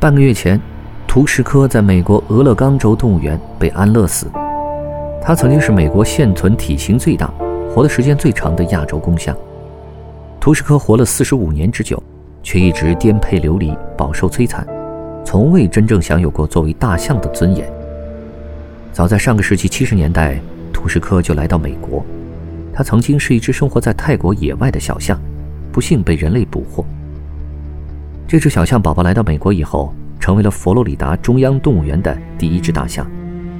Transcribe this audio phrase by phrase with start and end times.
[0.00, 0.60] 半个月前，
[1.08, 4.28] 图什科在美国俄勒冈州动物园被安乐死。
[5.20, 7.26] 他曾经是美国现存体型最大、
[7.68, 9.36] 活的时间最长的亚洲公象。
[10.38, 12.00] 图什科活了四十五年之久，
[12.44, 14.64] 却一直颠沛流离，饱受摧残，
[15.24, 17.68] 从未真正享有过作为大象的尊严。
[18.92, 20.38] 早在上个世纪七十年代，
[20.72, 22.06] 图什科就来到美国。
[22.72, 25.20] 他曾经是一只生活在泰国野外的小象，
[25.72, 26.84] 不幸被人类捕获。
[28.28, 29.90] 这只小象宝宝来到美国以后，
[30.20, 33.10] 成为了佛罗里达中央动物园的第一只大象。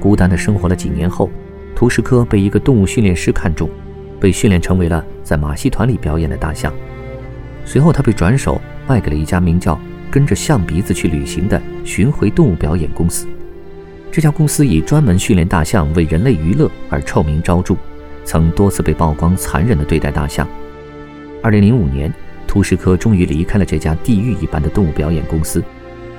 [0.00, 1.30] 孤单的生活了几年后，
[1.76, 3.70] 图什科被一个动物训练师看中，
[4.18, 6.74] 被训练成为了在马戏团里表演的大象。
[7.64, 9.78] 随后，他被转手卖给了一家名叫
[10.10, 13.28] “跟着象鼻子去旅行”的巡回动物表演公司。
[14.10, 17.76] 这家公司以专门训练大象为人类娱乐而臭名昭著，
[18.24, 20.44] 曾多次被曝光残忍地对待大象。
[21.40, 22.12] 二零零五年。
[22.56, 25.62] 图什科终于离开了这家地狱一般的动物表演公司，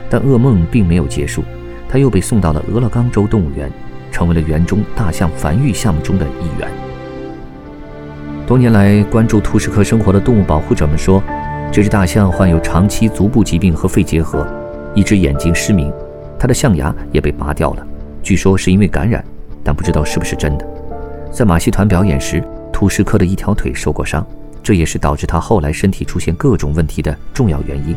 [0.07, 1.43] 但噩梦并没有结束，
[1.89, 3.71] 他又被送到了俄勒冈州动物园，
[4.11, 6.69] 成为了园中大象繁育项目中的一员。
[8.45, 11.23] 多年来关注图什科生活的动物保护者们说，
[11.71, 14.47] 这只大象患有长期足部疾病和肺结核，
[14.93, 15.91] 一只眼睛失明，
[16.37, 17.87] 它的象牙也被拔掉了，
[18.21, 19.25] 据说是因为感染，
[19.63, 20.67] 但不知道是不是真的。
[21.31, 24.23] 在马戏团表演时，图什科的一条腿受过伤。
[24.67, 27.95] 这也是导致他后来身体出现各种问题的重要原因。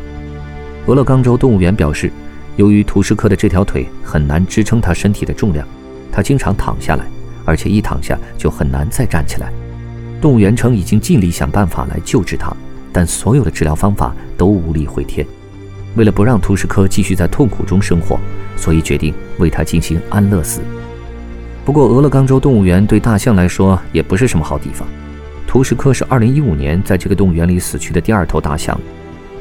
[0.86, 2.12] 俄勒冈州动物园表示，
[2.54, 5.66] 由于图什科的这条腿很难支撑他身体的重量，
[6.12, 7.04] 他经常躺下来，
[7.44, 9.52] 而且一躺下就很难再站起来。
[10.20, 12.56] 动物园称已经尽力想办法来救治他，
[12.92, 15.26] 但所有的治疗方法都无力回天。
[15.96, 18.16] 为了不让图什科继续在痛苦中生活，
[18.56, 20.60] 所以决定为他进行安乐死。
[21.64, 24.86] 不过，俄勒冈州动物园对大象来说也不是什么好地方。
[25.50, 28.80] 图什科是2015年在这个动物园里死去的第二头大象。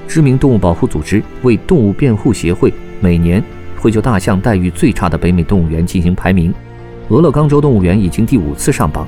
[0.07, 3.43] 知名动物保护组织为动物辩护协会每年
[3.77, 6.51] 会就大象待遇最差的北美动物园进行排名。
[7.09, 9.07] 俄勒冈州动物园已经第五次上榜。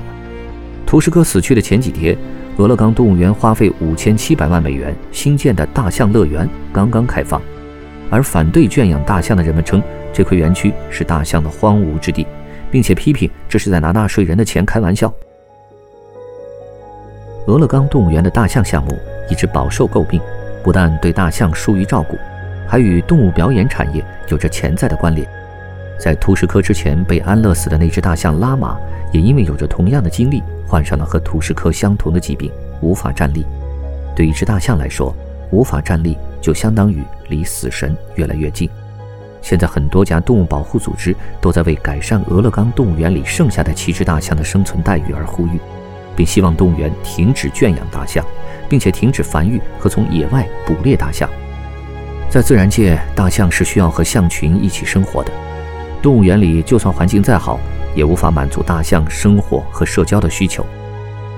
[0.86, 2.16] 图什科死去的前几天，
[2.58, 7.42] 俄勒冈动物园花费5700万美元新建的大象乐园刚刚开放，
[8.10, 9.82] 而反对圈养大象的人们称
[10.12, 12.24] 这块园区是大象的荒芜之地，
[12.70, 15.12] 并且批评这是在拿纳税人的钱开玩笑。
[17.46, 18.96] 俄勒冈动物园的大象项目
[19.28, 20.20] 一直饱受诟病，
[20.62, 22.16] 不但对大象疏于照顾，
[22.68, 25.26] 还与动物表演产业有着潜在的关联。
[25.98, 28.76] 在图什科之前被安乐死的那只大象拉玛，
[29.12, 33.44] 也因为有着同样的经历，患上了和图什科相同的疾病，无法站立。
[34.14, 35.12] 对一只大象来说，
[35.50, 38.70] 无法站立就相当于离死神越来越近。
[39.40, 45.58] 现在，很多家动物保护组织都在为改善俄勒冈动物园里剩下的七只大象的生存待遇而呼吁。
[46.16, 48.24] 并希望动物园停止圈养大象，
[48.68, 51.28] 并且停止繁育和从野外捕猎大象。
[52.28, 55.30] 在自然界，大象是需要和象群一起生活的。
[56.00, 57.60] 动物园里，就算环境再好，
[57.94, 60.64] 也无法满足大象生活和社交的需求。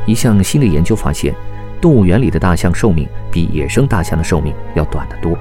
[0.06, 1.34] 一项新的研究发现，
[1.80, 5.36] 动物园里的大象寿命比野生大象的寿命要短得多。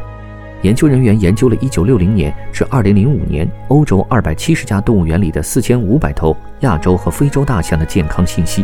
[0.62, 8.64] 研究人员研究了1960年至2005年欧洲270家动物园里的4500头亚洲和非洲大象的健康信息。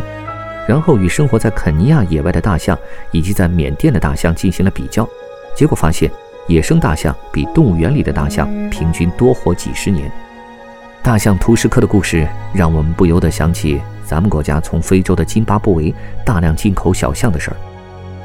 [0.70, 2.78] 然后与生活在肯尼亚野外的大象
[3.10, 5.04] 以及在缅甸的大象进行了比较，
[5.52, 6.08] 结果发现，
[6.46, 10.08] 野生大象比动物园里的大象平均多活几十年。
[11.02, 15.92] 大象图什科的故事让我们不由得想起咱们国家从非洲的津巴布韦
[16.24, 17.56] 大量进口小象的事儿。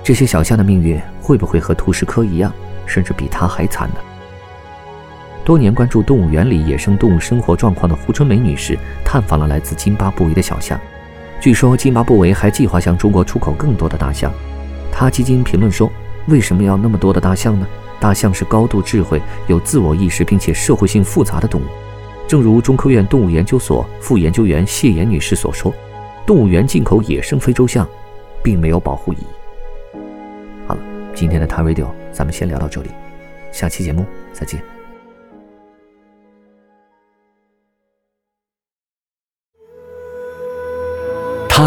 [0.03, 2.53] 这些小象的命运会不会和图什科一样，
[2.85, 3.95] 甚至比它还惨呢？
[5.43, 10.79] 多年关注动物园里野生动物生活状况的胡春梅女士探访了来自津巴布韦的小象。
[11.45, 14.33] 据说津巴布韦还计划向中国出口更多的大象。
[14.91, 15.87] 他基金评论说
[16.27, 17.67] ：“为什么要那么多的大象呢？
[17.99, 21.65] 大象是高度智慧、有自我意识并且社会性复杂的动物。
[22.27, 25.71] 正如中科院动物研究所副研究员谢岩女士所说，
[26.25, 27.87] 动物园进口野生非洲象，
[28.41, 29.99] 并没有保护意义。”
[30.65, 30.81] 好了，
[31.13, 32.89] 今天的 t Radio 咱们先聊到这里，
[33.51, 34.03] 下期节目
[34.33, 34.74] 再见。